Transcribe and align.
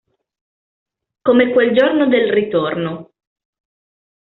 Come 1.21 1.51
quel 1.51 1.75
giorno 1.75 2.07
del 2.07 2.31
ritorno. 2.33 3.11